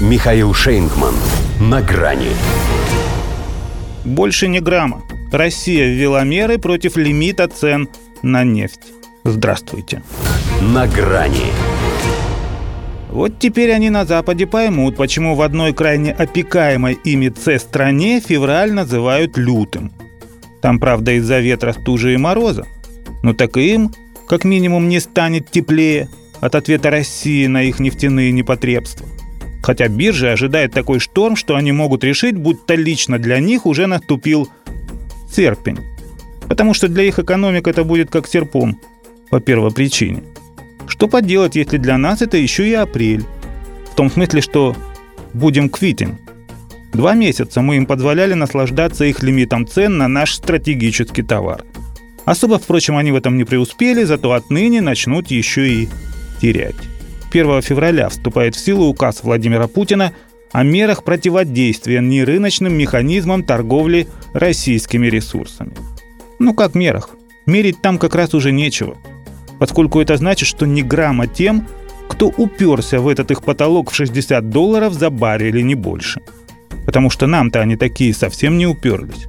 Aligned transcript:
Михаил 0.00 0.54
Шейнгман. 0.54 1.14
На 1.60 1.82
грани. 1.82 2.30
Больше 4.02 4.48
ни 4.48 4.58
грамма. 4.58 5.02
Россия 5.30 5.88
ввела 5.88 6.24
меры 6.24 6.56
против 6.56 6.96
лимита 6.96 7.48
цен 7.48 7.86
на 8.22 8.42
нефть. 8.42 8.80
Здравствуйте. 9.24 10.02
На 10.62 10.86
грани. 10.86 11.52
Вот 13.10 13.38
теперь 13.38 13.72
они 13.72 13.90
на 13.90 14.06
Западе 14.06 14.46
поймут, 14.46 14.96
почему 14.96 15.34
в 15.34 15.42
одной 15.42 15.74
крайне 15.74 16.12
опекаемой 16.12 16.94
ими 17.04 17.30
С-стране 17.36 18.22
февраль 18.26 18.72
называют 18.72 19.36
лютым. 19.36 19.92
Там, 20.62 20.80
правда, 20.80 21.12
из-за 21.12 21.40
ветра, 21.40 21.74
стужи 21.74 22.14
и 22.14 22.16
мороза. 22.16 22.64
Но 23.22 23.34
так 23.34 23.58
и 23.58 23.74
им, 23.74 23.92
как 24.26 24.44
минимум, 24.44 24.88
не 24.88 24.98
станет 24.98 25.50
теплее 25.50 26.08
от 26.40 26.54
ответа 26.54 26.88
России 26.88 27.46
на 27.46 27.64
их 27.64 27.80
нефтяные 27.80 28.32
непотребства. 28.32 29.06
Хотя 29.62 29.88
биржа 29.88 30.32
ожидает 30.32 30.72
такой 30.72 31.00
шторм, 31.00 31.36
что 31.36 31.56
они 31.56 31.72
могут 31.72 32.04
решить, 32.04 32.36
будто 32.36 32.74
лично 32.74 33.18
для 33.18 33.40
них 33.40 33.66
уже 33.66 33.86
наступил 33.86 34.48
серпень. 35.30 35.78
Потому 36.48 36.74
что 36.74 36.88
для 36.88 37.04
их 37.04 37.18
экономик 37.18 37.68
это 37.68 37.84
будет 37.84 38.10
как 38.10 38.26
серпом, 38.26 38.80
по 39.30 39.40
первой 39.40 39.70
причине. 39.70 40.22
Что 40.86 41.06
поделать, 41.06 41.56
если 41.56 41.76
для 41.76 41.96
нас 41.98 42.22
это 42.22 42.36
еще 42.36 42.68
и 42.68 42.74
апрель? 42.74 43.24
В 43.92 43.94
том 43.94 44.10
смысле, 44.10 44.40
что 44.40 44.76
будем 45.32 45.68
квитим. 45.68 46.18
Два 46.92 47.14
месяца 47.14 47.60
мы 47.60 47.76
им 47.76 47.86
позволяли 47.86 48.34
наслаждаться 48.34 49.04
их 49.04 49.22
лимитом 49.22 49.66
цен 49.66 49.96
на 49.98 50.08
наш 50.08 50.34
стратегический 50.34 51.22
товар. 51.22 51.64
Особо, 52.24 52.58
впрочем, 52.58 52.96
они 52.96 53.12
в 53.12 53.16
этом 53.16 53.36
не 53.36 53.44
преуспели, 53.44 54.02
зато 54.04 54.32
отныне 54.32 54.80
начнут 54.80 55.30
еще 55.30 55.68
и 55.68 55.88
терять. 56.40 56.76
1 57.30 57.62
февраля 57.62 58.08
вступает 58.08 58.54
в 58.54 58.60
силу 58.60 58.86
указ 58.86 59.22
Владимира 59.22 59.68
Путина 59.68 60.12
о 60.52 60.64
мерах 60.64 61.04
противодействия 61.04 62.00
нерыночным 62.00 62.74
механизмам 62.74 63.44
торговли 63.44 64.08
российскими 64.32 65.06
ресурсами. 65.06 65.72
Ну 66.38 66.54
как 66.54 66.74
мерах? 66.74 67.10
Мерить 67.46 67.80
там 67.80 67.98
как 67.98 68.14
раз 68.14 68.34
уже 68.34 68.50
нечего, 68.52 68.96
поскольку 69.58 70.00
это 70.00 70.16
значит, 70.16 70.48
что 70.48 70.66
ни 70.66 70.82
грамма 70.82 71.26
тем, 71.26 71.68
кто 72.08 72.26
уперся 72.26 73.00
в 73.00 73.06
этот 73.06 73.30
их 73.30 73.42
потолок 73.42 73.90
в 73.90 73.94
60 73.94 74.50
долларов 74.50 74.94
за 74.94 75.10
баррель 75.10 75.56
или 75.56 75.62
не 75.62 75.74
больше. 75.76 76.20
Потому 76.84 77.10
что 77.10 77.26
нам-то 77.26 77.60
они 77.60 77.76
такие 77.76 78.12
совсем 78.12 78.58
не 78.58 78.66
уперлись. 78.66 79.28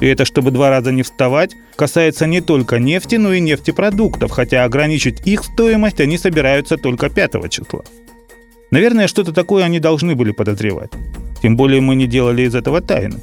И 0.00 0.06
это, 0.06 0.24
чтобы 0.24 0.50
два 0.50 0.70
раза 0.70 0.92
не 0.92 1.02
вставать, 1.02 1.54
касается 1.76 2.26
не 2.26 2.40
только 2.40 2.78
нефти, 2.78 3.16
но 3.16 3.34
и 3.34 3.40
нефтепродуктов, 3.40 4.30
хотя 4.30 4.64
ограничить 4.64 5.26
их 5.26 5.44
стоимость 5.44 6.00
они 6.00 6.16
собираются 6.16 6.78
только 6.78 7.10
5 7.10 7.50
числа. 7.50 7.84
Наверное, 8.70 9.08
что-то 9.08 9.32
такое 9.32 9.64
они 9.64 9.78
должны 9.78 10.14
были 10.14 10.32
подозревать. 10.32 10.90
Тем 11.42 11.56
более 11.56 11.82
мы 11.82 11.96
не 11.96 12.06
делали 12.06 12.42
из 12.42 12.54
этого 12.54 12.80
тайны. 12.80 13.20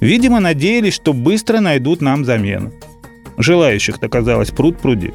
Видимо, 0.00 0.40
надеялись, 0.40 0.94
что 0.94 1.12
быстро 1.12 1.60
найдут 1.60 2.02
нам 2.02 2.24
замену. 2.24 2.72
Желающих 3.38 3.96
оказалось 4.02 4.50
пруд 4.50 4.78
пруди. 4.78 5.12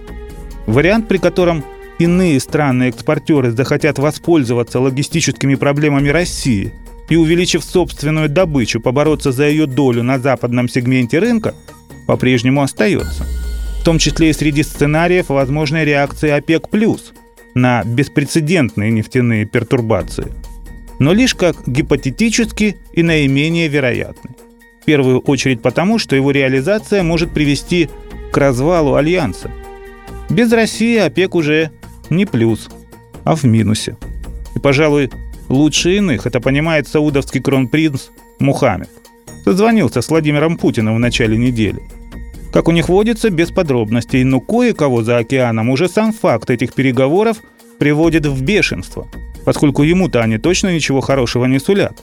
Вариант, 0.66 1.08
при 1.08 1.18
котором 1.18 1.64
иные 2.00 2.40
странные 2.40 2.90
экспортеры 2.90 3.52
захотят 3.52 4.00
воспользоваться 4.00 4.80
логистическими 4.80 5.54
проблемами 5.54 6.10
России– 6.10 6.74
и, 7.10 7.16
увеличив 7.16 7.64
собственную 7.64 8.30
добычу, 8.30 8.80
побороться 8.80 9.32
за 9.32 9.48
ее 9.48 9.68
долю 9.68 10.04
на 10.04 10.20
западном 10.20 10.68
сегменте 10.70 11.20
рынка, 11.20 11.54
по-прежнему 12.08 12.62
остается. 12.62 13.26
В 13.82 13.84
том 13.84 14.00
числе 14.00 14.32
и 14.32 14.34
среди 14.34 14.64
сценариев 14.64 15.30
возможной 15.30 15.86
реакции 15.86 16.30
ОПЕК+, 16.30 16.68
на 17.54 17.84
беспрецедентные 17.84 18.92
нефтяные 18.92 19.46
пертурбации. 19.46 20.32
Но 21.00 21.14
лишь 21.14 21.36
как 21.36 21.68
гипотетически 21.68 22.78
и 22.94 23.04
наименее 23.04 23.68
вероятный. 23.68 24.32
В 24.82 24.86
первую 24.86 25.20
очередь 25.20 25.62
потому, 25.62 25.98
что 25.98 26.16
его 26.16 26.32
реализация 26.32 27.02
может 27.02 27.32
привести 27.32 27.90
к 28.32 28.38
развалу 28.38 28.96
Альянса. 28.96 29.50
Без 30.30 30.52
России 30.52 30.98
ОПЕК 30.98 31.36
уже 31.36 31.72
не 32.10 32.26
плюс, 32.26 32.70
а 33.24 33.36
в 33.36 33.44
минусе. 33.44 33.98
И, 34.56 34.60
пожалуй, 34.60 35.10
Лучше 35.50 35.98
иных 35.98 36.26
это 36.26 36.40
понимает 36.40 36.88
саудовский 36.88 37.42
кронпринц 37.42 38.08
Мухаммед. 38.40 38.90
Созвонился 39.44 40.02
с 40.02 40.10
Владимиром 40.10 40.58
Путиным 40.58 40.96
в 40.96 41.00
начале 41.00 41.38
недели. 41.38 41.82
Как 42.52 42.68
у 42.68 42.72
них 42.72 42.90
водится, 42.90 43.30
без 43.30 43.52
подробностей, 43.52 44.24
но 44.24 44.40
кое-кого 44.40 45.04
за 45.04 45.18
океаном 45.18 45.70
уже 45.70 45.88
сам 45.88 46.14
факт 46.14 46.50
этих 46.50 46.74
переговоров 46.74 47.38
приводит 47.78 48.26
в 48.26 48.42
бешенство, 48.42 49.08
поскольку 49.44 49.84
ему-то 49.84 50.24
они 50.24 50.38
точно 50.38 50.74
ничего 50.74 51.02
хорошего 51.02 51.46
не 51.46 51.60
сулят, 51.60 52.02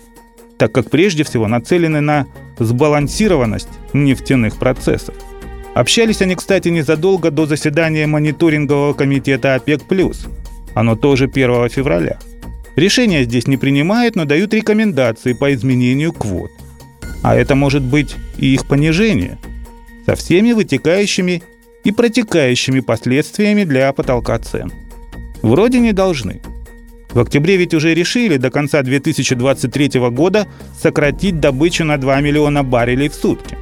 так 0.58 0.70
как 0.72 0.90
прежде 0.90 1.24
всего 1.24 1.48
нацелены 1.48 2.00
на 2.00 2.26
сбалансированность 2.58 3.70
нефтяных 3.92 4.56
процессов. 4.56 5.14
Общались 5.74 6.20
они, 6.20 6.36
кстати, 6.36 6.68
незадолго 6.68 7.30
до 7.30 7.46
заседания 7.46 8.06
мониторингового 8.06 8.92
комитета 8.92 9.54
ОПЕК+. 9.54 9.82
Оно 10.74 10.96
тоже 10.96 11.24
1 11.24 11.70
февраля– 11.70 12.18
Решения 12.76 13.24
здесь 13.24 13.46
не 13.46 13.56
принимают, 13.56 14.16
но 14.16 14.24
дают 14.24 14.54
рекомендации 14.54 15.34
по 15.34 15.52
изменению 15.52 16.12
квот. 16.12 16.50
А 17.22 17.36
это 17.36 17.54
может 17.54 17.82
быть 17.82 18.16
и 18.38 18.54
их 18.54 18.66
понижение, 18.66 19.38
со 20.06 20.14
всеми 20.16 20.52
вытекающими 20.52 21.42
и 21.84 21.92
протекающими 21.92 22.80
последствиями 22.80 23.64
для 23.64 23.92
потолка 23.92 24.38
цен. 24.38 24.72
Вроде 25.42 25.80
не 25.80 25.92
должны. 25.92 26.40
В 27.10 27.20
октябре 27.20 27.58
ведь 27.58 27.74
уже 27.74 27.94
решили 27.94 28.38
до 28.38 28.50
конца 28.50 28.82
2023 28.82 30.00
года 30.10 30.46
сократить 30.80 31.40
добычу 31.40 31.84
на 31.84 31.98
2 31.98 32.20
миллиона 32.22 32.62
баррелей 32.62 33.10
в 33.10 33.14
сутки. 33.14 33.58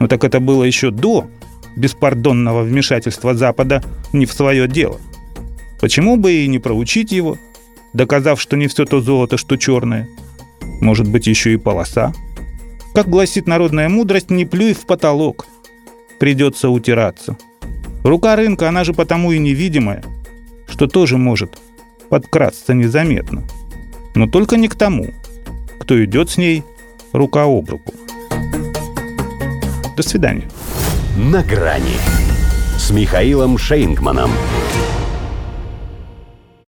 Но 0.00 0.06
так 0.06 0.22
это 0.22 0.38
было 0.38 0.64
еще 0.64 0.90
до 0.90 1.30
беспардонного 1.76 2.62
вмешательства 2.62 3.34
Запада 3.34 3.82
не 4.12 4.26
в 4.26 4.32
свое 4.32 4.68
дело. 4.68 5.00
Почему 5.80 6.16
бы 6.16 6.32
и 6.32 6.46
не 6.46 6.58
проучить 6.58 7.10
его– 7.10 7.38
доказав, 7.92 8.40
что 8.40 8.56
не 8.56 8.68
все 8.68 8.84
то 8.84 9.00
золото, 9.00 9.36
что 9.36 9.56
черное. 9.56 10.08
Может 10.80 11.08
быть, 11.08 11.26
еще 11.26 11.52
и 11.52 11.56
полоса? 11.56 12.12
Как 12.94 13.08
гласит 13.08 13.46
народная 13.46 13.88
мудрость, 13.88 14.30
не 14.30 14.44
плюй 14.44 14.74
в 14.74 14.86
потолок. 14.86 15.46
Придется 16.18 16.68
утираться. 16.68 17.36
Рука 18.04 18.36
рынка, 18.36 18.68
она 18.68 18.84
же 18.84 18.92
потому 18.92 19.32
и 19.32 19.38
невидимая, 19.38 20.02
что 20.68 20.86
тоже 20.86 21.18
может 21.18 21.58
подкрасться 22.08 22.74
незаметно. 22.74 23.44
Но 24.14 24.26
только 24.26 24.56
не 24.56 24.68
к 24.68 24.74
тому, 24.74 25.08
кто 25.78 26.02
идет 26.04 26.30
с 26.30 26.38
ней 26.38 26.64
рука 27.12 27.44
об 27.44 27.68
руку. 27.68 27.92
До 29.96 30.02
свидания. 30.02 30.48
На 31.16 31.42
грани 31.42 31.96
с 32.78 32.90
Михаилом 32.90 33.58
Шейнгманом. 33.58 34.30